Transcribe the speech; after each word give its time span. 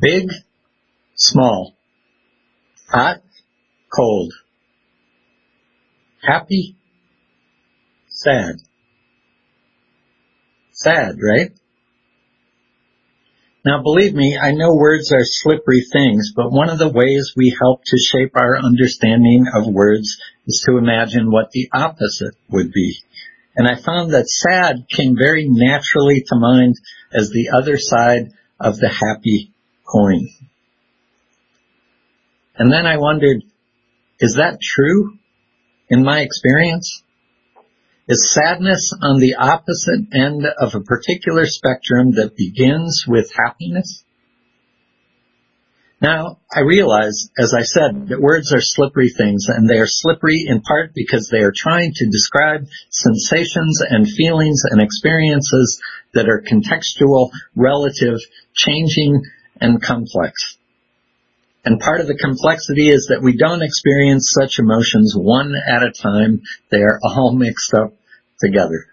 Big, 0.00 0.30
small, 1.14 1.74
hot, 2.90 3.22
cold, 3.94 4.32
happy, 6.22 6.76
sad. 8.08 8.56
Sad, 10.72 11.16
right? 11.22 11.52
Now 13.64 13.80
believe 13.82 14.14
me, 14.14 14.36
I 14.36 14.52
know 14.52 14.74
words 14.74 15.12
are 15.12 15.22
slippery 15.22 15.84
things, 15.92 16.32
but 16.34 16.50
one 16.50 16.68
of 16.68 16.78
the 16.78 16.88
ways 16.88 17.34
we 17.36 17.56
help 17.60 17.82
to 17.84 17.98
shape 17.98 18.32
our 18.34 18.58
understanding 18.58 19.46
of 19.54 19.72
words 19.72 20.18
is 20.46 20.64
to 20.66 20.78
imagine 20.78 21.30
what 21.30 21.52
the 21.52 21.68
opposite 21.72 22.34
would 22.48 22.72
be. 22.72 22.98
And 23.54 23.68
I 23.68 23.76
found 23.76 24.12
that 24.12 24.28
sad 24.28 24.86
came 24.88 25.16
very 25.16 25.46
naturally 25.48 26.24
to 26.26 26.36
mind 26.36 26.74
as 27.12 27.30
the 27.30 27.50
other 27.56 27.78
side 27.78 28.32
of 28.58 28.78
the 28.78 28.88
happy 28.88 29.51
coin. 29.84 30.28
And 32.56 32.72
then 32.72 32.86
I 32.86 32.98
wondered, 32.98 33.42
is 34.20 34.34
that 34.36 34.60
true 34.60 35.18
in 35.88 36.04
my 36.04 36.20
experience? 36.20 37.02
Is 38.08 38.32
sadness 38.32 38.92
on 39.00 39.20
the 39.20 39.36
opposite 39.36 40.12
end 40.12 40.44
of 40.58 40.74
a 40.74 40.80
particular 40.80 41.46
spectrum 41.46 42.12
that 42.12 42.36
begins 42.36 43.04
with 43.06 43.32
happiness? 43.32 44.04
Now, 46.00 46.40
I 46.52 46.60
realize, 46.60 47.30
as 47.38 47.54
I 47.54 47.62
said, 47.62 48.08
that 48.08 48.20
words 48.20 48.52
are 48.52 48.60
slippery 48.60 49.10
things, 49.16 49.46
and 49.48 49.70
they 49.70 49.78
are 49.78 49.86
slippery 49.86 50.44
in 50.48 50.60
part 50.60 50.94
because 50.94 51.28
they 51.30 51.44
are 51.44 51.52
trying 51.54 51.92
to 51.94 52.10
describe 52.10 52.66
sensations 52.90 53.80
and 53.88 54.10
feelings 54.10 54.62
and 54.68 54.82
experiences 54.82 55.80
that 56.12 56.28
are 56.28 56.42
contextual, 56.42 57.30
relative, 57.54 58.18
changing, 58.52 59.22
and 59.62 59.80
complex. 59.80 60.58
And 61.64 61.78
part 61.78 62.00
of 62.00 62.08
the 62.08 62.18
complexity 62.18 62.90
is 62.90 63.06
that 63.08 63.22
we 63.22 63.36
don't 63.36 63.62
experience 63.62 64.34
such 64.34 64.58
emotions 64.58 65.14
one 65.16 65.54
at 65.54 65.84
a 65.84 65.92
time. 65.92 66.42
They 66.70 66.82
are 66.82 66.98
all 67.02 67.32
mixed 67.36 67.72
up 67.72 67.94
together. 68.40 68.86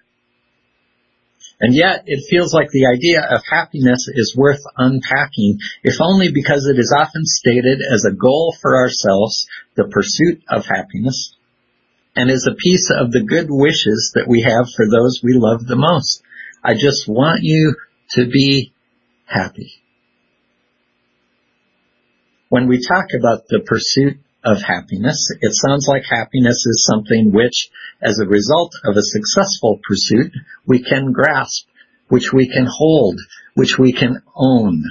And 1.59 1.75
yet, 1.75 2.03
it 2.05 2.29
feels 2.29 2.53
like 2.53 2.69
the 2.69 2.87
idea 2.87 3.21
of 3.21 3.41
happiness 3.49 4.07
is 4.07 4.35
worth 4.37 4.61
unpacking, 4.77 5.57
if 5.83 5.99
only 5.99 6.31
because 6.31 6.67
it 6.67 6.79
is 6.79 6.93
often 6.95 7.25
stated 7.25 7.79
as 7.81 8.05
a 8.05 8.15
goal 8.15 8.55
for 8.61 8.77
ourselves, 8.77 9.45
the 9.75 9.89
pursuit 9.91 10.41
of 10.47 10.65
happiness, 10.65 11.35
and 12.15 12.31
is 12.31 12.47
a 12.47 12.55
piece 12.55 12.89
of 12.91 13.11
the 13.11 13.23
good 13.23 13.47
wishes 13.49 14.13
that 14.15 14.27
we 14.27 14.41
have 14.43 14.67
for 14.73 14.85
those 14.89 15.19
we 15.21 15.33
love 15.33 15.65
the 15.65 15.75
most. 15.75 16.21
I 16.63 16.75
just 16.75 17.09
want 17.09 17.39
you 17.41 17.75
to 18.11 18.27
be 18.27 18.71
happy. 19.25 19.78
When 22.49 22.67
we 22.67 22.81
talk 22.83 23.13
about 23.13 23.47
the 23.47 23.61
pursuit 23.63 24.17
of 24.43 24.63
happiness, 24.63 25.31
it 25.39 25.53
sounds 25.53 25.87
like 25.87 26.03
happiness 26.09 26.65
is 26.65 26.83
something 26.83 27.31
which, 27.31 27.69
as 28.01 28.17
a 28.19 28.27
result 28.27 28.73
of 28.85 28.97
a 28.97 29.03
successful 29.03 29.79
pursuit, 29.87 30.31
we 30.65 30.81
can 30.81 31.11
grasp, 31.11 31.67
which 32.07 32.33
we 32.33 32.49
can 32.49 32.65
hold, 32.65 33.19
which 33.53 33.77
we 33.77 33.93
can 33.93 34.23
own. 34.35 34.83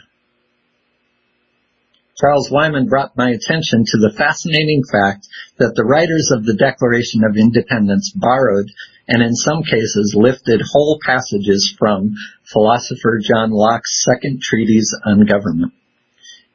Charles 2.20 2.48
Wyman 2.48 2.87
brought 2.87 3.17
my 3.17 3.31
attention 3.31 3.84
to 3.87 3.98
the 3.98 4.15
fascinating 4.17 4.84
fact 4.91 5.27
that 5.59 5.75
the 5.75 5.84
writers 5.84 6.31
of 6.33 6.45
the 6.45 6.55
Declaration 6.55 7.25
of 7.25 7.37
Independence 7.37 8.12
borrowed 8.15 8.70
and 9.09 9.20
in 9.20 9.34
some 9.34 9.65
cases 9.65 10.15
lifted 10.17 10.62
whole 10.62 11.00
passages 11.05 11.75
from 11.77 12.15
philosopher 12.53 13.19
John 13.20 13.50
Locke's 13.50 14.05
second 14.05 14.43
treatise 14.43 14.95
on 15.05 15.27
government. 15.27 15.72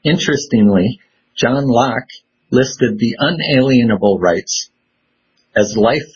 Interestingly, 0.04 1.00
John 1.36 1.66
Locke 1.66 2.10
listed 2.52 3.00
the 3.00 3.16
unalienable 3.20 4.20
rights 4.20 4.70
as 5.56 5.76
life, 5.78 6.10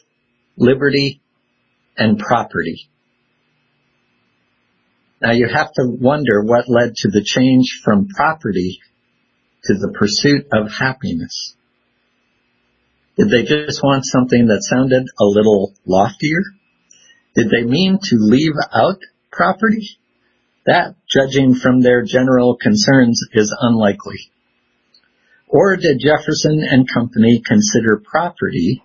liberty, 0.58 1.22
and 1.98 2.20
property. 2.20 2.90
Now 5.22 5.32
you 5.32 5.48
have 5.48 5.72
to 5.74 5.98
wonder 6.00 6.44
what 6.44 6.70
led 6.70 6.96
to 6.98 7.10
the 7.10 7.24
change 7.24 7.82
from 7.84 8.08
property 8.08 8.80
to 9.64 9.74
the 9.74 9.94
pursuit 9.98 10.48
of 10.54 10.72
happiness. 10.72 11.56
Did 13.18 13.30
they 13.30 13.44
just 13.44 13.82
want 13.82 14.06
something 14.06 14.48
that 14.48 14.62
sounded 14.62 15.08
a 15.20 15.26
little 15.26 15.74
loftier? 15.88 16.44
Did 17.36 17.50
they 17.50 17.64
mean 17.64 17.98
to 18.02 18.16
leave 18.20 18.54
out 18.72 19.00
property? 19.32 19.98
That, 20.68 20.96
judging 21.10 21.56
from 21.56 21.80
their 21.80 22.04
general 22.04 22.58
concerns, 22.62 23.24
is 23.32 23.56
unlikely. 23.58 24.20
Or 25.48 25.78
did 25.78 26.02
Jefferson 26.02 26.62
and 26.62 26.86
company 26.94 27.42
consider 27.46 28.04
property 28.04 28.84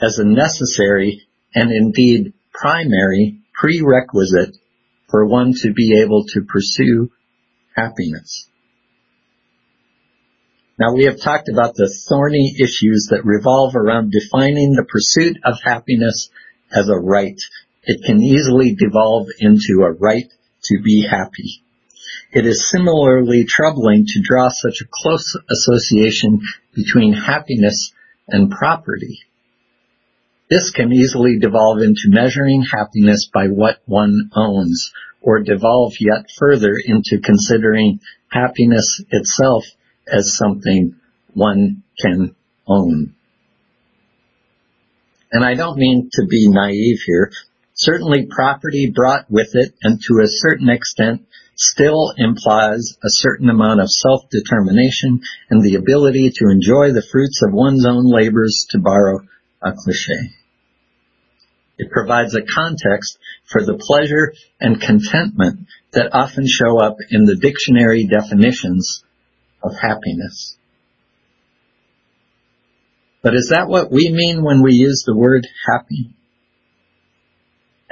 as 0.00 0.18
a 0.18 0.24
necessary 0.24 1.22
and 1.56 1.72
indeed 1.72 2.34
primary 2.52 3.40
prerequisite 3.52 4.56
for 5.10 5.26
one 5.26 5.54
to 5.62 5.72
be 5.72 6.00
able 6.00 6.24
to 6.28 6.42
pursue 6.42 7.10
happiness? 7.74 8.46
Now 10.78 10.94
we 10.94 11.06
have 11.06 11.20
talked 11.20 11.48
about 11.48 11.74
the 11.74 11.92
thorny 12.08 12.54
issues 12.60 13.08
that 13.10 13.24
revolve 13.24 13.74
around 13.74 14.12
defining 14.12 14.74
the 14.74 14.86
pursuit 14.88 15.36
of 15.44 15.56
happiness 15.64 16.30
as 16.72 16.88
a 16.88 16.96
right. 16.96 17.38
It 17.82 18.04
can 18.06 18.22
easily 18.22 18.76
devolve 18.76 19.26
into 19.40 19.82
a 19.82 19.90
right 19.90 20.32
to 20.64 20.80
be 20.82 21.06
happy. 21.08 21.62
It 22.32 22.46
is 22.46 22.70
similarly 22.70 23.44
troubling 23.46 24.04
to 24.06 24.22
draw 24.22 24.48
such 24.48 24.80
a 24.80 24.88
close 24.90 25.36
association 25.50 26.40
between 26.74 27.12
happiness 27.12 27.92
and 28.28 28.50
property. 28.50 29.20
This 30.48 30.70
can 30.70 30.92
easily 30.92 31.38
devolve 31.38 31.78
into 31.80 32.08
measuring 32.08 32.62
happiness 32.62 33.28
by 33.32 33.46
what 33.48 33.80
one 33.86 34.30
owns, 34.34 34.92
or 35.20 35.40
devolve 35.40 35.94
yet 36.00 36.26
further 36.38 36.74
into 36.84 37.20
considering 37.22 38.00
happiness 38.30 39.02
itself 39.10 39.64
as 40.06 40.36
something 40.36 40.96
one 41.32 41.82
can 41.98 42.34
own. 42.66 43.14
And 45.30 45.44
I 45.44 45.54
don't 45.54 45.78
mean 45.78 46.10
to 46.12 46.26
be 46.26 46.48
naive 46.48 46.98
here. 47.06 47.30
Certainly 47.74 48.28
property 48.30 48.92
brought 48.94 49.30
with 49.30 49.50
it, 49.54 49.74
and 49.82 50.00
to 50.02 50.20
a 50.22 50.28
certain 50.28 50.68
extent, 50.68 51.22
still 51.56 52.12
implies 52.16 52.96
a 53.02 53.08
certain 53.08 53.48
amount 53.48 53.80
of 53.80 53.90
self-determination 53.90 55.20
and 55.50 55.62
the 55.62 55.76
ability 55.76 56.30
to 56.34 56.50
enjoy 56.50 56.92
the 56.92 57.06
fruits 57.10 57.40
of 57.42 57.52
one's 57.52 57.86
own 57.86 58.04
labors, 58.04 58.66
to 58.70 58.78
borrow 58.78 59.20
a 59.62 59.72
cliche. 59.72 60.34
It 61.78 61.90
provides 61.90 62.34
a 62.34 62.42
context 62.42 63.18
for 63.50 63.64
the 63.64 63.78
pleasure 63.78 64.34
and 64.60 64.80
contentment 64.80 65.66
that 65.92 66.14
often 66.14 66.46
show 66.46 66.78
up 66.78 66.96
in 67.10 67.24
the 67.24 67.36
dictionary 67.36 68.06
definitions 68.06 69.02
of 69.62 69.72
happiness. 69.80 70.56
But 73.22 73.34
is 73.34 73.48
that 73.50 73.68
what 73.68 73.90
we 73.90 74.10
mean 74.12 74.42
when 74.42 74.62
we 74.62 74.72
use 74.74 75.04
the 75.06 75.16
word 75.16 75.46
happy? 75.68 76.14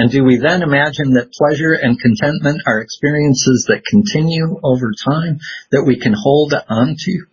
And 0.01 0.11
do 0.11 0.25
we 0.25 0.39
then 0.39 0.63
imagine 0.63 1.13
that 1.13 1.31
pleasure 1.31 1.75
and 1.75 2.01
contentment 2.01 2.63
are 2.67 2.81
experiences 2.81 3.67
that 3.69 3.85
continue 3.85 4.59
over 4.65 4.93
time, 4.93 5.41
that 5.73 5.85
we 5.87 6.01
can 6.01 6.15
hold 6.17 6.55
on 6.55 6.97
to? 6.99 7.27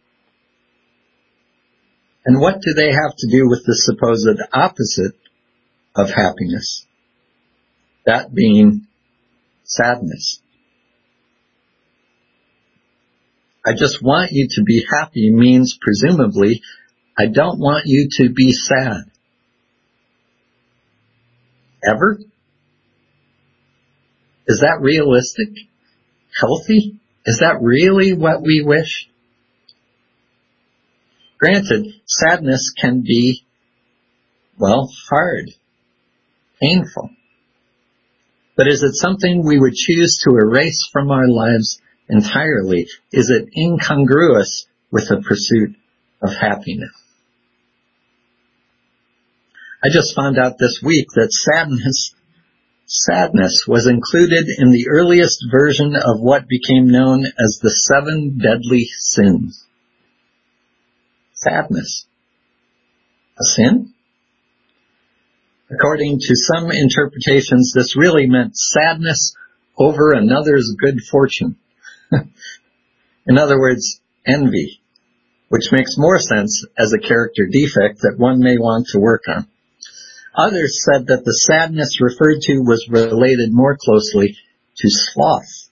And 2.25 2.41
what 2.41 2.56
do 2.56 2.73
they 2.73 2.91
have 2.91 3.16
to 3.19 3.27
do 3.31 3.47
with 3.47 3.63
the 3.66 3.73
supposed 3.73 4.27
opposite 4.51 5.16
of 5.95 6.09
happiness? 6.09 6.85
That 8.06 8.35
being 8.35 8.85
sadness. 9.63 10.41
I 13.65 13.75
just 13.75 14.03
want 14.03 14.31
you 14.33 14.50
to 14.56 14.63
be 14.63 14.86
happy 14.91 15.31
means 15.31 15.77
presumably 15.80 16.62
I 17.18 17.27
don't 17.27 17.59
want 17.59 17.83
you 17.86 18.09
to 18.18 18.30
be 18.30 18.51
sad. 18.51 19.03
Ever? 21.81 22.19
Is 24.47 24.59
that 24.61 24.79
realistic? 24.81 25.49
Healthy? 26.39 26.99
Is 27.25 27.39
that 27.39 27.61
really 27.61 28.13
what 28.13 28.41
we 28.41 28.63
wish? 28.65 29.09
Granted, 31.38 31.85
sadness 32.05 32.71
can 32.79 33.01
be, 33.01 33.44
well, 34.57 34.89
hard, 35.09 35.51
painful. 36.61 37.11
But 38.55 38.67
is 38.67 38.81
it 38.81 38.95
something 38.95 39.45
we 39.45 39.59
would 39.59 39.73
choose 39.73 40.19
to 40.23 40.35
erase 40.35 40.89
from 40.91 41.11
our 41.11 41.27
lives 41.27 41.79
entirely? 42.09 42.88
Is 43.11 43.29
it 43.29 43.50
incongruous 43.55 44.65
with 44.89 45.09
the 45.09 45.21
pursuit 45.21 45.75
of 46.23 46.33
happiness? 46.33 46.89
I 49.83 49.89
just 49.93 50.15
found 50.15 50.39
out 50.39 50.57
this 50.57 50.81
week 50.83 51.07
that 51.15 51.31
sadness 51.31 52.15
sadness 52.88 53.66
was 53.68 53.86
included 53.86 54.45
in 54.57 54.72
the 54.72 54.88
earliest 54.89 55.45
version 55.51 55.95
of 55.95 56.22
what 56.22 56.48
became 56.48 56.89
known 56.89 57.25
as 57.25 57.60
the 57.62 57.69
seven 57.69 58.39
deadly 58.42 58.88
sins. 58.98 59.66
Sadness. 61.34 62.06
A 63.39 63.44
sin? 63.44 63.94
According 65.69 66.19
to 66.19 66.36
some 66.36 66.72
interpretations, 66.72 67.74
this 67.75 67.98
really 67.98 68.25
meant 68.25 68.57
sadness 68.57 69.36
over 69.78 70.13
another's 70.13 70.74
good 70.80 71.01
fortune. 71.12 71.57
in 72.12 73.38
other 73.38 73.60
words, 73.60 74.00
envy, 74.25 74.80
which 75.50 75.74
makes 75.74 75.98
more 75.98 76.19
sense 76.19 76.66
as 76.78 76.94
a 76.94 77.06
character 77.06 77.48
defect 77.51 78.00
that 78.01 78.16
one 78.18 78.39
may 78.39 78.57
want 78.57 78.88
to 78.88 79.00
work 79.00 79.24
on. 79.28 79.48
Others 80.38 80.86
said 80.86 81.07
that 81.07 81.25
the 81.25 81.34
sadness 81.34 82.00
referred 82.00 82.42
to 82.42 82.60
was 82.60 82.88
related 82.89 83.51
more 83.51 83.75
closely 83.75 84.38
to 84.78 84.88
sloth, 84.88 85.72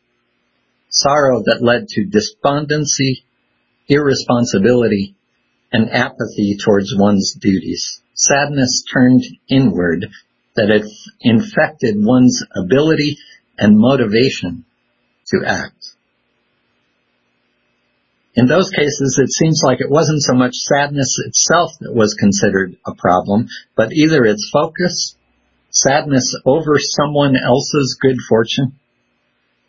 sorrow 0.89 1.43
that 1.45 1.61
led 1.61 1.87
to 1.89 2.05
despondency, 2.05 3.25
irresponsibility, 3.87 5.15
and 5.71 5.91
apathy 5.91 6.57
towards 6.57 6.95
one's 6.97 7.35
duties. 7.39 8.01
Sadness 8.15 8.83
turned 8.91 9.23
inward 9.47 10.07
that 10.55 10.71
it 10.71 10.89
infected 11.21 11.95
one's 11.97 12.41
ability 12.55 13.17
and 13.59 13.77
motivation 13.77 14.65
to 15.27 15.45
act. 15.45 15.94
In 18.35 18.47
those 18.47 18.69
cases, 18.69 19.17
it 19.21 19.31
seems 19.31 19.61
like 19.63 19.79
it 19.79 19.89
wasn't 19.89 20.21
so 20.21 20.33
much 20.33 20.55
sadness 20.55 21.17
itself 21.25 21.71
that 21.79 21.93
was 21.93 22.15
considered 22.15 22.75
a 22.85 22.93
problem, 22.93 23.47
but 23.77 23.93
either 23.93 24.25
its 24.25 24.49
focus, 24.51 25.15
sadness 25.69 26.35
over 26.45 26.77
someone 26.77 27.37
else's 27.37 27.97
good 28.01 28.17
fortune, 28.27 28.77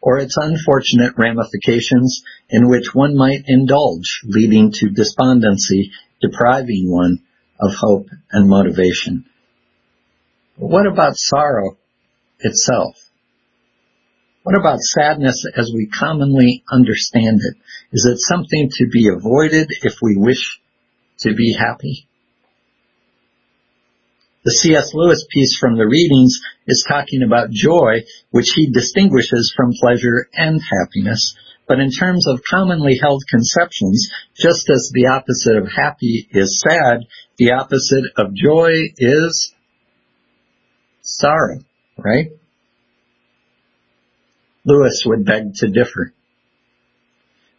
or 0.01 0.19
its 0.19 0.37
unfortunate 0.37 1.15
ramifications 1.17 2.23
in 2.51 2.69
which 2.69 2.93
one 2.93 3.17
might 3.17 3.45
indulge, 3.47 4.23
leading 4.25 4.73
to 4.73 4.91
despondency, 4.91 5.93
depriving 6.21 6.91
one 6.91 7.21
of 7.61 7.73
hope 7.75 8.09
and 8.33 8.49
motivation. 8.49 9.27
What 10.57 10.87
about 10.87 11.17
sorrow 11.17 11.77
itself? 12.41 12.97
What 14.47 14.57
about 14.57 14.79
sadness 14.79 15.45
as 15.57 15.73
we 15.75 15.89
commonly 15.89 16.63
understand 16.71 17.41
it? 17.43 17.57
Is 17.91 18.07
it 18.09 18.21
something 18.21 18.71
to 18.79 18.87
be 18.87 19.09
avoided 19.09 19.67
if 19.83 19.95
we 20.01 20.15
wish 20.17 20.61
to 21.23 21.35
be 21.35 21.57
happy? 21.59 22.07
The 24.45 24.53
C.S. 24.53 24.95
Lewis 24.95 25.27
piece 25.35 25.59
from 25.59 25.77
the 25.77 25.89
readings 25.89 26.39
is 26.69 26.87
talking 26.89 27.25
about 27.25 27.51
joy, 27.51 28.05
which 28.31 28.53
he 28.55 28.71
distinguishes 28.71 29.53
from 29.57 29.73
pleasure 29.81 30.29
and 30.33 30.61
happiness. 30.63 31.35
But 31.67 31.81
in 31.81 31.91
terms 31.91 32.29
of 32.29 32.45
commonly 32.49 33.01
held 33.03 33.25
conceptions, 33.29 34.09
just 34.37 34.71
as 34.71 34.93
the 34.95 35.09
opposite 35.09 35.57
of 35.57 35.67
happy 35.77 36.29
is 36.31 36.63
sad, 36.65 37.09
the 37.37 37.51
opposite 37.51 38.05
of 38.17 38.33
joy 38.33 38.93
is 38.97 39.53
sorrow, 41.03 41.65
right? 41.99 42.29
Lewis 44.67 45.05
would 45.07 45.25
beg 45.25 45.55
to 45.55 45.69
differ. 45.69 46.13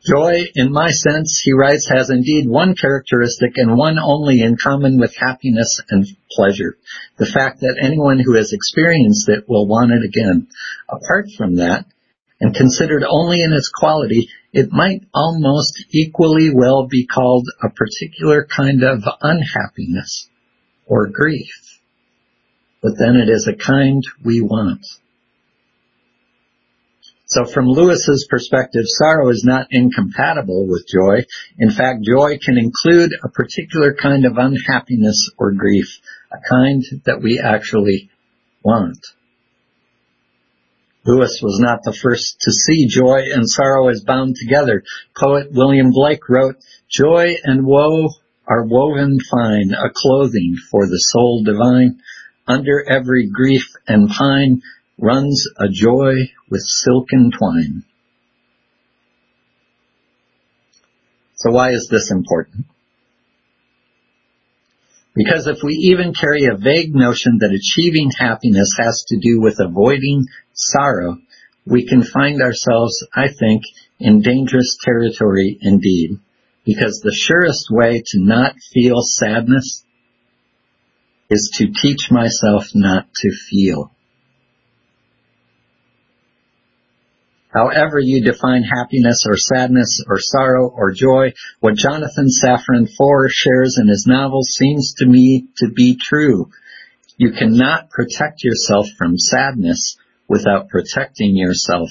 Joy, 0.06 0.44
in 0.54 0.72
my 0.72 0.90
sense, 0.92 1.42
he 1.44 1.54
writes, 1.54 1.90
has 1.90 2.10
indeed 2.10 2.48
one 2.48 2.76
characteristic 2.76 3.54
and 3.56 3.76
one 3.76 3.98
only 3.98 4.42
in 4.42 4.58
common 4.62 5.00
with 5.00 5.16
happiness 5.16 5.82
and 5.90 6.06
pleasure. 6.32 6.78
The 7.18 7.26
fact 7.26 7.62
that 7.62 7.80
anyone 7.82 8.20
who 8.20 8.36
has 8.36 8.54
experienced 8.54 9.28
it 9.30 9.50
will 9.50 9.68
want 9.68 9.92
it 9.92 10.04
again. 10.06 10.48
Apart 10.88 11.28
from 11.36 11.56
that, 11.56 11.86
and 12.40 12.54
considered 12.54 13.04
only 13.04 13.42
in 13.42 13.54
its 13.54 13.72
quality, 13.74 14.30
it 14.54 14.72
might 14.72 15.02
almost 15.14 15.86
equally 15.92 16.52
well 16.54 16.88
be 16.88 17.08
called 17.08 17.48
a 17.64 17.70
particular 17.70 18.46
kind 18.46 18.84
of 18.84 19.04
unhappiness 19.22 20.30
or 20.86 21.08
grief. 21.08 21.80
But 22.82 22.94
then 23.00 23.16
it 23.16 23.30
is 23.30 23.48
a 23.48 23.56
kind 23.56 24.04
we 24.24 24.42
want. 24.42 24.86
So 27.28 27.44
from 27.44 27.68
Lewis's 27.68 28.26
perspective, 28.30 28.84
sorrow 28.86 29.30
is 29.30 29.44
not 29.46 29.68
incompatible 29.70 30.66
with 30.66 30.88
joy. 30.88 31.26
In 31.60 31.72
fact, 31.72 32.06
joy 32.06 32.38
can 32.38 32.58
include 32.58 33.12
a 33.22 33.28
particular 33.28 33.94
kind 33.94 34.26
of 34.26 34.38
unhappiness 34.38 35.30
or 35.38 35.52
grief, 35.52 36.00
a 36.32 36.38
kind 36.50 36.84
that 37.04 37.22
we 37.22 37.42
actually 37.44 38.10
want. 38.64 39.06
Lewis 41.06 41.42
was 41.44 41.60
not 41.60 41.84
the 41.84 41.98
first 42.02 42.38
to 42.42 42.52
see 42.52 42.88
joy 42.88 43.24
and 43.34 43.50
sorrow 43.50 43.90
as 43.90 44.04
bound 44.06 44.38
together. 44.38 44.84
Poet 45.18 45.48
William 45.52 45.92
Blake 45.92 46.30
wrote, 46.30 46.56
Joy 46.90 47.36
and 47.44 47.66
woe 47.66 48.10
are 48.48 48.66
woven 48.66 49.18
fine, 49.30 49.74
a 49.74 49.90
clothing 49.94 50.56
for 50.72 50.86
the 50.86 50.98
soul 50.98 51.44
divine. 51.44 52.00
Under 52.48 52.86
every 52.90 53.30
grief 53.30 53.68
and 53.86 54.10
pine 54.10 54.62
runs 54.98 55.48
a 55.58 55.70
joy 55.70 56.14
with 56.50 56.62
silken 56.66 57.32
twine. 57.32 57.84
So 61.36 61.52
why 61.52 61.72
is 61.72 61.88
this 61.92 62.10
important? 62.12 62.66
Because 65.16 65.48
if 65.48 65.64
we 65.64 65.74
even 65.74 66.14
carry 66.14 66.46
a 66.46 66.58
vague 66.58 66.94
notion 66.94 67.40
that 67.40 67.52
achieving 67.52 68.12
happiness 68.12 68.70
has 68.78 69.04
to 69.08 69.20
do 69.20 69.40
with 69.42 69.60
avoiding 69.60 70.28
sorrow, 70.54 71.18
we 71.66 71.88
can 71.88 72.04
find 72.04 72.42
ourselves, 72.42 73.06
I 73.14 73.28
think, 73.28 73.64
in 74.00 74.22
dangerous 74.22 74.78
territory 74.82 75.58
indeed. 75.62 76.20
Because 76.66 77.00
the 77.00 77.16
surest 77.16 77.68
way 77.72 78.04
to 78.06 78.20
not 78.20 78.56
feel 78.74 79.02
sadness 79.02 79.84
is 81.30 81.52
to 81.56 81.72
teach 81.82 82.12
myself 82.12 82.66
not 82.74 83.08
to 83.14 83.32
feel. 83.50 83.92
However 87.54 88.00
you 88.00 88.24
define 88.24 88.64
happiness 88.64 89.24
or 89.28 89.38
sadness 89.38 90.04
or 90.08 90.20
sorrow 90.20 90.70
or 90.70 90.92
joy, 90.92 91.34
what 91.60 91.76
Jonathan 91.76 92.28
Safran 92.28 92.90
Foer 92.98 93.30
shares 93.30 93.78
in 93.80 93.88
his 93.88 94.06
novel 94.08 94.44
seems 94.44 94.94
to 94.98 95.06
me 95.06 95.48
to 95.58 95.70
be 95.70 95.98
true. 96.02 96.50
You 97.18 97.32
cannot 97.32 97.90
protect 97.90 98.44
yourself 98.44 98.88
from 98.98 99.18
sadness 99.18 99.98
without 100.28 100.70
protecting 100.70 101.36
yourself 101.36 101.90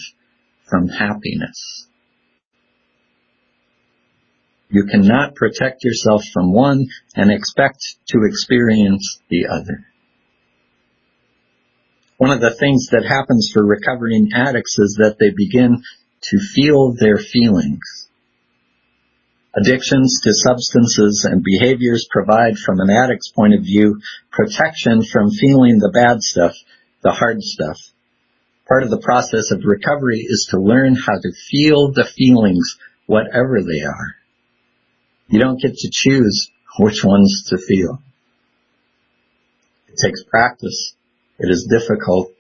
from 0.69 0.89
happiness. 0.89 1.87
You 4.69 4.85
cannot 4.85 5.35
protect 5.37 5.85
yourself 5.85 6.23
from 6.33 6.53
one 6.53 6.87
and 7.15 7.31
expect 7.31 7.79
to 8.09 8.19
experience 8.25 9.21
the 9.31 9.47
other. 9.47 9.87
One 12.19 12.31
of 12.31 12.41
the 12.41 12.57
things 12.59 12.89
that 12.93 13.05
happens 13.05 13.51
for 13.53 13.65
recovering 13.65 14.31
addicts 14.35 14.79
is 14.79 14.97
that 15.01 15.17
they 15.21 15.31
begin 15.37 15.83
to 16.23 16.39
feel 16.55 16.95
their 16.95 17.19
feelings. 17.19 18.09
Addictions 19.55 20.21
to 20.23 20.33
substances 20.33 21.27
and 21.31 21.43
behaviors 21.43 22.07
provide 22.11 22.57
from 22.59 22.81
an 22.81 22.91
addict's 22.91 23.31
point 23.31 23.55
of 23.55 23.63
view 23.63 24.01
protection 24.31 25.03
from 25.03 25.31
feeling 25.31 25.79
the 25.79 25.91
bad 25.93 26.23
stuff, 26.23 26.53
the 27.03 27.11
hard 27.11 27.43
stuff. 27.43 27.79
Part 28.69 28.83
of 28.83 28.91
the 28.91 29.01
process 29.01 29.51
of 29.53 29.65
recovery 29.65 30.21
is 30.21 30.49
to 30.51 30.61
learn 30.61 30.95
how 30.95 31.15
to 31.15 31.33
feel 31.51 31.93
the 31.93 32.05
feelings, 32.05 32.77
whatever 33.07 33.63
they 33.63 33.85
are. 33.85 34.17
You 35.29 35.39
don't 35.39 35.61
get 35.61 35.75
to 35.75 35.91
choose 35.93 36.51
which 36.79 37.05
ones 37.05 37.45
to 37.49 37.59
feel. 37.59 38.03
It 39.89 39.97
takes 40.05 40.23
practice. 40.25 40.95
It 41.39 41.51
is 41.51 41.69
difficult. 41.71 42.33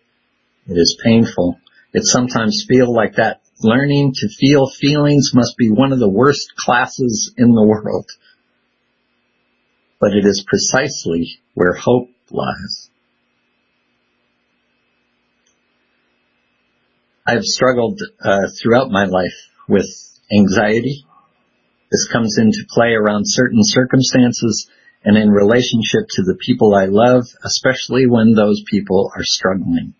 It 0.67 0.75
is 0.75 0.99
painful. 1.03 1.59
It 1.93 2.05
sometimes 2.05 2.65
feels 2.69 2.95
like 2.95 3.17
that 3.17 3.41
learning 3.61 4.13
to 4.15 4.29
feel 4.29 4.69
feelings 4.69 5.31
must 5.35 5.57
be 5.57 5.71
one 5.71 5.93
of 5.93 5.99
the 5.99 6.09
worst 6.09 6.55
classes 6.57 7.33
in 7.37 7.53
the 7.53 7.65
world. 7.65 8.07
But 10.01 10.13
it 10.13 10.27
is 10.27 10.45
precisely 10.47 11.39
where 11.55 11.73
hope 11.73 12.11
lies. 12.31 12.91
I've 17.27 17.45
struggled 17.45 18.01
uh, 18.23 18.47
throughout 18.61 18.91
my 18.91 19.07
life 19.07 19.35
with 19.69 19.87
anxiety. 20.31 21.05
This 21.91 22.09
comes 22.13 22.37
into 22.39 22.67
play 22.71 22.93
around 22.93 23.25
certain 23.27 23.61
circumstances 23.63 24.69
and 25.07 25.17
in 25.17 25.31
relationship 25.31 26.09
to 26.11 26.23
the 26.23 26.37
people 26.45 26.75
I 26.75 26.87
love, 26.87 27.27
especially 27.45 28.07
when 28.09 28.35
those 28.35 28.61
people 28.69 29.13
are 29.15 29.23
struggling. 29.23 29.95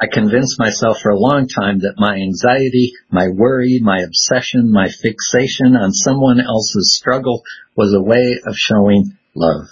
I 0.00 0.06
convinced 0.12 0.58
myself 0.58 0.98
for 1.00 1.10
a 1.10 1.18
long 1.18 1.46
time 1.46 1.78
that 1.80 1.94
my 1.98 2.16
anxiety, 2.16 2.92
my 3.10 3.28
worry, 3.28 3.78
my 3.80 4.00
obsession, 4.00 4.72
my 4.72 4.88
fixation 4.88 5.76
on 5.76 5.92
someone 5.92 6.40
else's 6.40 6.96
struggle 6.96 7.44
was 7.76 7.94
a 7.94 8.02
way 8.02 8.40
of 8.44 8.56
showing 8.56 9.16
love. 9.36 9.68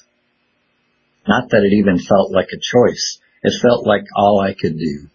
Not 1.27 1.51
that 1.51 1.65
it 1.65 1.75
even 1.75 1.99
felt 1.99 2.33
like 2.33 2.51
a 2.53 2.63
choice. 2.63 3.19
It 3.43 3.61
felt 3.61 3.85
like 3.85 4.05
all 4.17 4.41
I 4.41 4.55
could 4.55 4.79
do. 4.79 5.09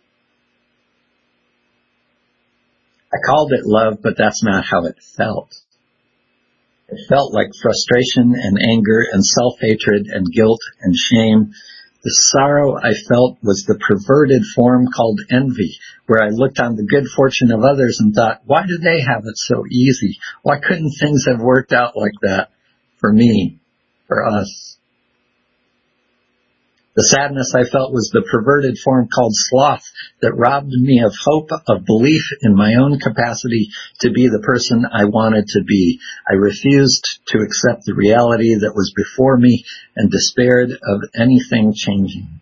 I 3.14 3.18
called 3.26 3.54
it 3.54 3.66
love, 3.66 4.00
but 4.04 4.18
that's 4.18 4.44
not 4.44 4.66
how 4.66 4.86
it 4.88 4.98
felt. 5.16 5.54
It 6.92 7.08
felt 7.08 7.34
like 7.34 7.48
frustration 7.62 8.36
and 8.36 8.58
anger 8.70 9.06
and 9.12 9.26
self-hatred 9.26 10.08
and 10.08 10.28
guilt 10.32 10.60
and 10.82 10.94
shame. 10.94 11.54
The 12.04 12.10
sorrow 12.34 12.76
I 12.76 12.94
felt 12.94 13.38
was 13.42 13.64
the 13.64 13.80
perverted 13.80 14.44
form 14.54 14.88
called 14.94 15.22
envy, 15.30 15.78
where 16.08 16.22
I 16.22 16.30
looked 16.30 16.60
on 16.60 16.76
the 16.76 16.84
good 16.84 17.08
fortune 17.08 17.52
of 17.52 17.64
others 17.64 18.00
and 18.02 18.14
thought, 18.14 18.42
why 18.44 18.64
do 18.64 18.78
they 18.84 19.00
have 19.00 19.24
it 19.24 19.38
so 19.38 19.64
easy? 19.72 20.20
Why 20.42 20.60
couldn't 20.60 20.92
things 21.00 21.26
have 21.28 21.40
worked 21.40 21.72
out 21.72 21.96
like 21.96 22.20
that 22.24 22.50
for 22.98 23.14
me, 23.14 23.60
for 24.08 24.26
us? 24.28 24.78
The 26.94 27.04
sadness 27.04 27.56
I 27.56 27.64
felt 27.64 27.94
was 27.94 28.10
the 28.12 28.28
perverted 28.30 28.78
form 28.78 29.08
called 29.08 29.32
sloth 29.34 29.84
that 30.22 30.36
robbed 30.36 30.74
me 30.74 31.00
of 31.00 31.16
hope, 31.16 31.50
of 31.66 31.86
belief 31.86 32.34
in 32.42 32.54
my 32.54 32.76
own 32.76 33.00
capacity 33.00 33.70
to 34.02 34.12
be 34.12 34.28
the 34.28 34.44
person 34.44 34.86
I 34.92 35.06
wanted 35.06 35.48
to 35.56 35.64
be. 35.64 36.00
I 36.30 36.34
refused 36.34 37.22
to 37.28 37.40
accept 37.40 37.86
the 37.86 37.94
reality 37.94 38.56
that 38.56 38.76
was 38.76 38.92
before 38.94 39.38
me 39.38 39.64
and 39.96 40.12
despaired 40.12 40.72
of 40.72 41.02
anything 41.16 41.74
changing. 41.74 42.42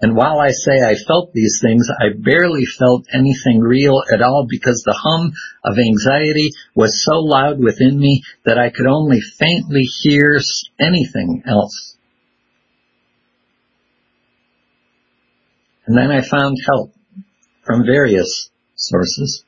And 0.00 0.14
while 0.16 0.38
I 0.38 0.52
say 0.52 0.80
I 0.80 0.94
felt 0.94 1.32
these 1.32 1.58
things, 1.60 1.90
I 1.90 2.10
barely 2.16 2.64
felt 2.64 3.06
anything 3.12 3.60
real 3.60 4.04
at 4.10 4.22
all 4.22 4.46
because 4.48 4.82
the 4.82 4.96
hum 4.96 5.32
of 5.64 5.78
anxiety 5.78 6.52
was 6.76 7.04
so 7.04 7.18
loud 7.18 7.58
within 7.58 7.98
me 7.98 8.22
that 8.44 8.56
I 8.56 8.70
could 8.70 8.86
only 8.86 9.20
faintly 9.20 9.82
hear 9.82 10.38
anything 10.78 11.42
else. 11.44 11.96
And 15.90 15.98
then 15.98 16.12
I 16.12 16.20
found 16.20 16.56
help 16.64 16.92
from 17.64 17.84
various 17.84 18.48
sources. 18.76 19.44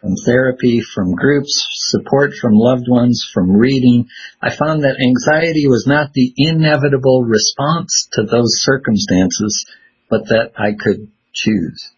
From 0.00 0.14
therapy, 0.24 0.80
from 0.80 1.16
groups, 1.16 1.66
support 1.90 2.34
from 2.40 2.52
loved 2.54 2.86
ones, 2.88 3.28
from 3.34 3.56
reading. 3.56 4.06
I 4.40 4.54
found 4.54 4.84
that 4.84 5.00
anxiety 5.04 5.66
was 5.66 5.88
not 5.88 6.12
the 6.12 6.32
inevitable 6.36 7.24
response 7.24 8.06
to 8.12 8.22
those 8.22 8.62
circumstances, 8.62 9.66
but 10.08 10.28
that 10.28 10.52
I 10.56 10.70
could 10.78 11.10
choose. 11.32 11.94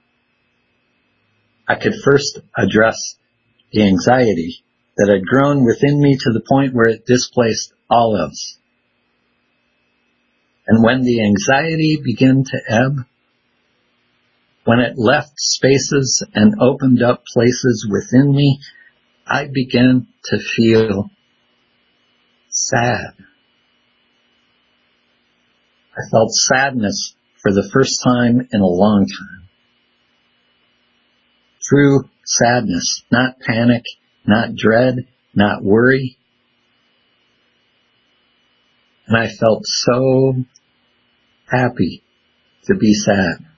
I 1.68 1.74
could 1.74 1.96
first 2.02 2.38
address 2.56 2.96
the 3.70 3.82
anxiety 3.82 4.64
that 4.96 5.12
had 5.12 5.26
grown 5.26 5.66
within 5.66 6.00
me 6.00 6.16
to 6.22 6.32
the 6.32 6.46
point 6.48 6.72
where 6.72 6.88
it 6.88 7.04
displaced 7.04 7.74
all 7.90 8.16
else. 8.16 8.56
And 10.66 10.82
when 10.82 11.02
the 11.02 11.22
anxiety 11.22 11.98
began 12.02 12.44
to 12.44 12.58
ebb, 12.66 13.04
when 14.64 14.78
it 14.78 14.96
left 14.96 15.32
spaces 15.36 16.24
and 16.34 16.54
opened 16.60 17.02
up 17.02 17.24
places 17.32 17.88
within 17.90 18.34
me, 18.34 18.60
I 19.26 19.48
began 19.52 20.06
to 20.24 20.38
feel 20.38 21.10
sad. 22.48 23.14
I 25.94 26.00
felt 26.10 26.32
sadness 26.32 27.14
for 27.42 27.52
the 27.52 27.68
first 27.72 28.02
time 28.04 28.48
in 28.52 28.60
a 28.60 28.66
long 28.66 29.06
time. 29.06 29.48
True 31.62 32.08
sadness, 32.24 33.02
not 33.10 33.40
panic, 33.40 33.84
not 34.26 34.54
dread, 34.54 35.06
not 35.34 35.62
worry. 35.62 36.16
And 39.06 39.16
I 39.16 39.28
felt 39.28 39.64
so 39.66 40.34
happy 41.50 42.02
to 42.66 42.74
be 42.74 42.94
sad. 42.94 43.51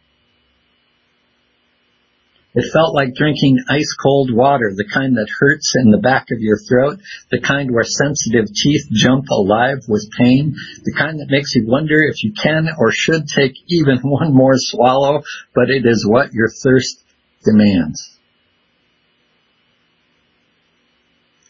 It 2.55 2.71
felt 2.73 2.95
like 2.95 3.17
drinking 3.17 3.65
ice 3.69 3.97
cold 4.01 4.31
water, 4.33 4.73
the 4.77 4.87
kind 4.87 5.17
that 5.17 5.27
hurts 5.41 5.75
in 5.75 5.91
the 5.91 5.99
back 5.99 6.31
of 6.31 6.39
your 6.39 6.57
throat, 6.57 7.01
the 7.31 7.41
kind 7.41 7.73
where 7.73 7.83
sensitive 7.83 8.47
teeth 8.55 8.87
jump 8.93 9.27
alive 9.29 9.83
with 9.89 10.09
pain, 10.17 10.55
the 10.85 10.95
kind 10.97 11.19
that 11.19 11.31
makes 11.31 11.57
you 11.57 11.67
wonder 11.67 11.99
if 11.99 12.23
you 12.23 12.33
can 12.33 12.69
or 12.79 12.93
should 12.93 13.27
take 13.27 13.55
even 13.69 13.99
one 14.03 14.33
more 14.33 14.55
swallow, 14.55 15.23
but 15.53 15.69
it 15.69 15.85
is 15.85 16.07
what 16.09 16.33
your 16.33 16.49
thirst 16.63 17.03
demands. 17.45 18.11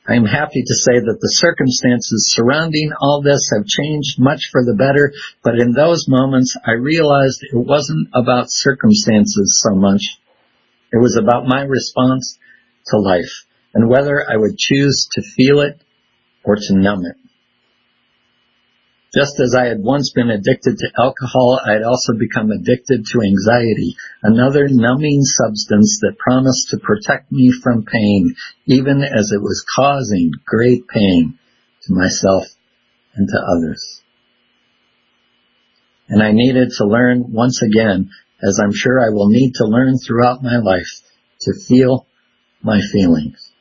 I 0.09 0.15
am 0.17 0.25
happy 0.25 0.63
to 0.63 0.75
say 0.75 1.01
that 1.01 1.19
the 1.21 1.33
circumstances 1.37 2.33
surrounding 2.35 2.93
all 3.01 3.21
this 3.23 3.51
have 3.55 3.67
changed 3.67 4.19
much 4.19 4.49
for 4.53 4.65
the 4.65 4.75
better, 4.75 5.13
but 5.43 5.59
in 5.59 5.73
those 5.73 6.09
moments 6.09 6.57
I 6.67 6.73
realized 6.73 7.43
it 7.43 7.57
wasn't 7.57 8.09
about 8.15 8.47
circumstances 8.49 9.61
so 9.63 9.75
much 9.75 10.19
it 10.95 11.01
was 11.03 11.19
about 11.21 11.45
my 11.45 11.63
response 11.63 12.39
to 12.87 12.99
life 12.99 13.47
and 13.75 13.89
whether 13.89 14.25
I 14.31 14.37
would 14.37 14.57
choose 14.57 15.09
to 15.15 15.23
feel 15.23 15.59
it 15.59 15.83
or 16.45 16.55
to 16.55 16.75
numb 16.75 17.05
it. 17.05 17.17
Just 19.13 19.41
as 19.41 19.57
I 19.59 19.67
had 19.67 19.81
once 19.81 20.13
been 20.15 20.31
addicted 20.31 20.77
to 20.79 20.93
alcohol, 20.97 21.61
I 21.67 21.73
had 21.73 21.83
also 21.83 22.13
become 22.17 22.53
addicted 22.53 23.07
to 23.07 23.23
anxiety, 23.27 23.97
another 24.23 24.69
numbing 24.69 25.23
substance 25.23 25.99
that 26.03 26.19
promised 26.19 26.71
to 26.71 26.79
protect 26.79 27.33
me 27.33 27.51
from 27.51 27.85
pain, 27.85 28.37
even 28.67 29.03
as 29.03 29.33
it 29.33 29.43
was 29.43 29.67
causing 29.75 30.31
great 30.47 30.87
pain 30.87 31.41
to 31.83 31.93
myself 31.93 32.47
and 33.17 33.27
to 33.29 33.39
others. 33.39 34.01
And 36.09 36.23
I 36.23 36.31
needed 36.31 36.71
to 36.79 36.87
learn 36.87 37.33
once 37.33 37.63
again 37.63 38.11
as 38.47 38.61
I'm 38.63 38.73
sure 38.73 39.01
I 39.01 39.11
will 39.11 39.29
need 39.29 39.53
to 39.55 39.65
learn 39.65 39.97
throughout 39.99 40.43
my 40.43 40.57
life 40.57 41.03
to 41.43 41.53
feel 41.67 42.07
my 42.63 42.81
feelings. 42.93 43.53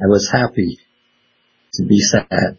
I 0.00 0.06
was 0.06 0.30
happy 0.32 0.78
to 1.74 1.84
be 1.84 1.98
sad. 1.98 2.58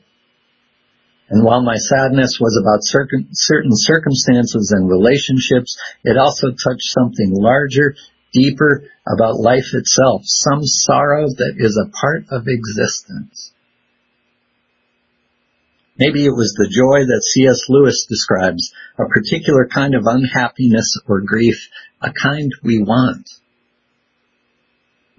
And 1.29 1.43
while 1.43 1.61
my 1.61 1.75
sadness 1.75 2.37
was 2.41 2.59
about 2.59 2.79
certain, 2.81 3.29
certain 3.31 3.71
circumstances 3.73 4.73
and 4.75 4.89
relationships, 4.89 5.77
it 6.03 6.17
also 6.17 6.49
touched 6.49 6.89
something 6.97 7.31
larger, 7.31 7.95
deeper 8.33 8.83
about 9.07 9.39
life 9.39 9.73
itself, 9.73 10.21
some 10.25 10.61
sorrow 10.63 11.27
that 11.27 11.53
is 11.57 11.77
a 11.77 11.89
part 12.01 12.25
of 12.31 12.47
existence. 12.47 13.53
Maybe 15.99 16.25
it 16.25 16.31
was 16.31 16.55
the 16.55 16.71
joy 16.71 17.03
that 17.11 17.27
C.S. 17.27 17.67
Lewis 17.67 18.05
describes, 18.07 18.71
a 18.97 19.03
particular 19.05 19.67
kind 19.67 19.95
of 19.95 20.07
unhappiness 20.07 20.97
or 21.05 21.19
grief, 21.19 21.67
a 22.01 22.13
kind 22.13 22.53
we 22.63 22.81
want. 22.81 23.27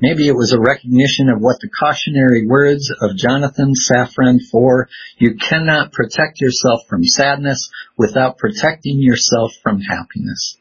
Maybe 0.01 0.27
it 0.27 0.35
was 0.35 0.55
a 0.55 0.61
recognition 0.61 1.29
of 1.29 1.39
what 1.39 1.61
the 1.61 1.69
cautionary 1.69 2.47
words 2.47 2.91
of 3.03 3.19
Jonathan 3.19 3.75
Safran 3.77 4.39
Foer, 4.51 4.89
you 5.19 5.37
cannot 5.37 5.93
protect 5.93 6.41
yourself 6.41 6.81
from 6.89 7.05
sadness 7.05 7.69
without 7.99 8.39
protecting 8.39 9.03
yourself 9.03 9.53
from 9.63 9.83
happiness. 9.83 10.57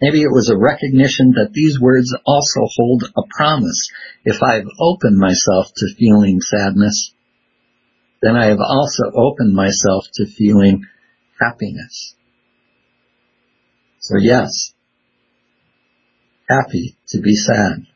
Maybe 0.00 0.22
it 0.22 0.32
was 0.32 0.48
a 0.48 0.56
recognition 0.56 1.32
that 1.36 1.52
these 1.52 1.78
words 1.78 2.16
also 2.24 2.60
hold 2.74 3.04
a 3.04 3.22
promise. 3.36 3.90
If 4.24 4.42
I've 4.42 4.66
opened 4.80 5.18
myself 5.18 5.66
to 5.76 5.94
feeling 5.94 6.40
sadness, 6.40 7.12
then 8.22 8.36
I 8.36 8.46
have 8.46 8.60
also 8.60 9.10
opened 9.14 9.52
myself 9.52 10.06
to 10.14 10.26
feeling 10.26 10.86
happiness. 11.40 12.14
So 13.98 14.16
yes, 14.18 14.72
happy 16.48 16.96
to 17.08 17.20
be 17.20 17.34
sad. 17.34 17.86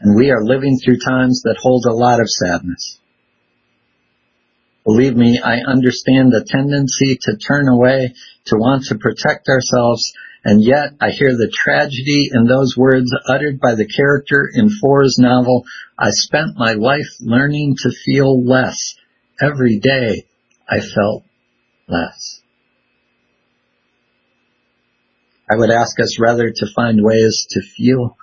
And 0.00 0.16
we 0.16 0.30
are 0.30 0.44
living 0.44 0.78
through 0.78 0.98
times 0.98 1.42
that 1.44 1.58
hold 1.60 1.86
a 1.86 1.92
lot 1.92 2.20
of 2.20 2.28
sadness. 2.28 2.98
Believe 4.84 5.14
me, 5.14 5.40
I 5.40 5.58
understand 5.58 6.32
the 6.32 6.44
tendency 6.44 7.16
to 7.22 7.36
turn 7.36 7.68
away, 7.68 8.14
to 8.46 8.56
want 8.56 8.86
to 8.86 8.96
protect 8.96 9.48
ourselves, 9.48 10.12
and 10.44 10.62
yet 10.62 10.94
I 11.00 11.10
hear 11.10 11.30
the 11.30 11.52
tragedy 11.52 12.30
in 12.32 12.46
those 12.46 12.76
words 12.76 13.14
uttered 13.28 13.60
by 13.60 13.74
the 13.74 13.86
character 13.86 14.48
in 14.52 14.70
Foer's 14.70 15.16
novel, 15.18 15.64
I 15.98 16.10
spent 16.10 16.56
my 16.56 16.72
life 16.72 17.16
learning 17.20 17.76
to 17.82 17.90
feel 17.90 18.44
less. 18.44 18.94
Every 19.40 19.78
day 19.78 20.26
I 20.68 20.80
felt 20.80 21.24
less. 21.88 22.40
I 25.50 25.56
would 25.56 25.70
ask 25.70 26.00
us 26.00 26.18
rather 26.18 26.50
to 26.50 26.66
find 26.74 27.04
ways 27.04 27.46
to 27.50 27.60
feel 27.60 28.16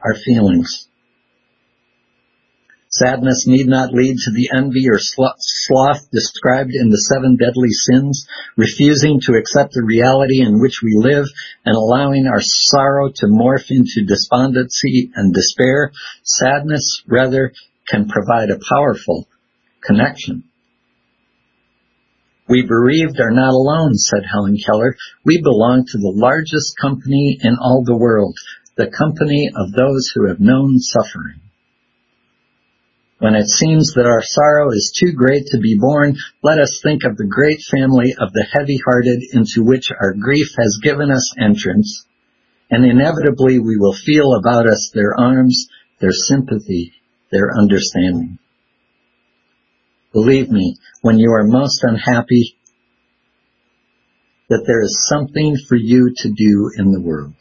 our 0.00 0.14
feelings 0.14 0.88
Sadness 2.94 3.46
need 3.46 3.68
not 3.68 3.94
lead 3.94 4.18
to 4.18 4.30
the 4.32 4.50
envy 4.54 4.86
or 4.90 4.98
sloth 4.98 6.10
described 6.10 6.72
in 6.74 6.90
the 6.90 6.98
seven 7.08 7.36
deadly 7.36 7.70
sins, 7.70 8.26
refusing 8.54 9.18
to 9.22 9.32
accept 9.32 9.72
the 9.72 9.82
reality 9.82 10.42
in 10.42 10.60
which 10.60 10.82
we 10.82 10.92
live 10.94 11.24
and 11.64 11.74
allowing 11.74 12.26
our 12.26 12.42
sorrow 12.42 13.08
to 13.08 13.26
morph 13.28 13.70
into 13.70 14.04
despondency 14.04 15.10
and 15.14 15.32
despair. 15.32 15.90
Sadness, 16.22 17.02
rather, 17.06 17.54
can 17.88 18.08
provide 18.08 18.50
a 18.50 18.60
powerful 18.68 19.26
connection. 19.82 20.44
We 22.46 22.66
bereaved 22.66 23.18
are 23.20 23.30
not 23.30 23.54
alone, 23.54 23.96
said 23.96 24.24
Helen 24.30 24.58
Keller. 24.58 24.96
We 25.24 25.40
belong 25.40 25.86
to 25.86 25.96
the 25.96 26.12
largest 26.14 26.76
company 26.78 27.38
in 27.40 27.56
all 27.58 27.84
the 27.86 27.96
world, 27.96 28.36
the 28.76 28.90
company 28.90 29.50
of 29.56 29.72
those 29.72 30.12
who 30.14 30.28
have 30.28 30.40
known 30.40 30.78
suffering. 30.78 31.40
When 33.22 33.36
it 33.36 33.46
seems 33.46 33.92
that 33.94 34.04
our 34.04 34.20
sorrow 34.20 34.72
is 34.72 34.92
too 34.98 35.12
great 35.12 35.46
to 35.52 35.58
be 35.58 35.78
borne, 35.78 36.16
let 36.42 36.58
us 36.58 36.80
think 36.82 37.04
of 37.04 37.16
the 37.16 37.30
great 37.30 37.60
family 37.70 38.12
of 38.18 38.32
the 38.32 38.44
heavy-hearted 38.50 39.22
into 39.30 39.62
which 39.62 39.92
our 39.92 40.12
grief 40.12 40.48
has 40.58 40.80
given 40.82 41.08
us 41.12 41.32
entrance, 41.38 42.04
and 42.68 42.84
inevitably 42.84 43.60
we 43.60 43.76
will 43.78 43.92
feel 43.92 44.34
about 44.34 44.66
us 44.66 44.90
their 44.92 45.14
arms, 45.16 45.68
their 46.00 46.10
sympathy, 46.10 46.94
their 47.30 47.56
understanding. 47.56 48.40
Believe 50.12 50.50
me, 50.50 50.78
when 51.02 51.20
you 51.20 51.30
are 51.30 51.44
most 51.44 51.84
unhappy, 51.84 52.56
that 54.48 54.64
there 54.66 54.82
is 54.82 55.06
something 55.08 55.56
for 55.68 55.76
you 55.76 56.12
to 56.12 56.28
do 56.28 56.72
in 56.76 56.90
the 56.90 57.00
world. 57.00 57.36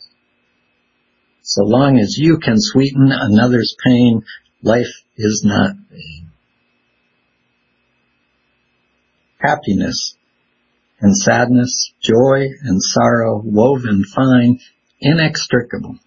So 1.41 1.63
long 1.63 1.97
as 1.97 2.19
you 2.19 2.37
can 2.37 2.57
sweeten 2.57 3.09
another's 3.11 3.75
pain, 3.83 4.21
life 4.61 5.03
is 5.17 5.43
not 5.45 5.75
vain. 5.89 6.31
Happiness 9.39 10.15
and 10.99 11.17
sadness, 11.17 11.93
joy 12.01 12.47
and 12.63 12.81
sorrow, 12.81 13.41
woven 13.43 14.03
fine, 14.03 14.59
inextricable. 14.99 15.97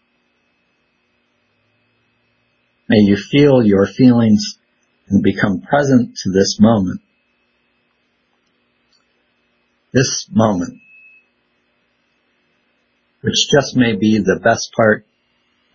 May 2.89 2.99
you 2.99 3.17
feel 3.17 3.65
your 3.65 3.87
feelings 3.87 4.59
and 5.09 5.23
become 5.23 5.63
present 5.63 6.17
to 6.23 6.31
this 6.31 6.59
moment. 6.61 7.01
This 9.93 10.27
moment, 10.31 10.81
which 13.21 13.49
just 13.51 13.77
may 13.77 13.95
be 13.95 14.19
the 14.19 14.41
best 14.43 14.73
part 14.77 15.07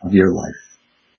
of 0.03 0.13
your 0.13 0.31
life. 0.33 0.68